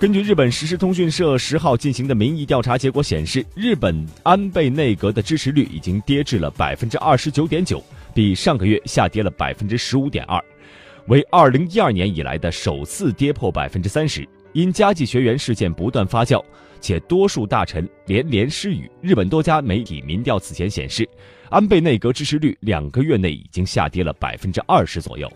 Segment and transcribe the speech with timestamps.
[0.00, 10.42] 根据日本实时通讯社十号进行的民意调查结果显示，日本安倍内阁的支持率已经跌至了百分之二十九点九，比上个月下跌了百分之十五点二，
[11.08, 14.26] 为二零一二年以来的首次跌破百分之三十。
[14.54, 16.42] 因加计学员事件不断发酵，
[16.80, 21.06] 且多数大臣连连失语，日本多家媒体民调此前显示，
[21.50, 25.30] 安倍内阁支持率两个月内已经下跌了百分之二十左右。